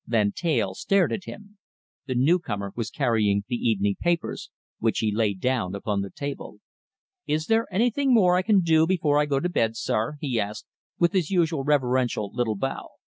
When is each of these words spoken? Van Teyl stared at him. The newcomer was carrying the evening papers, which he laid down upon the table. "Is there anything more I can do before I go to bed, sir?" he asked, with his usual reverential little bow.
Van 0.07 0.31
Teyl 0.31 0.73
stared 0.73 1.13
at 1.13 1.25
him. 1.25 1.59
The 2.07 2.15
newcomer 2.15 2.73
was 2.75 2.89
carrying 2.89 3.43
the 3.47 3.55
evening 3.57 3.97
papers, 4.01 4.49
which 4.79 4.97
he 4.97 5.11
laid 5.13 5.39
down 5.39 5.75
upon 5.75 6.01
the 6.01 6.09
table. 6.09 6.57
"Is 7.27 7.45
there 7.45 7.67
anything 7.71 8.11
more 8.11 8.35
I 8.35 8.41
can 8.41 8.61
do 8.61 8.87
before 8.87 9.19
I 9.19 9.27
go 9.27 9.39
to 9.39 9.47
bed, 9.47 9.77
sir?" 9.77 10.17
he 10.19 10.39
asked, 10.39 10.65
with 10.97 11.13
his 11.13 11.29
usual 11.29 11.63
reverential 11.63 12.33
little 12.33 12.55
bow. 12.55 12.87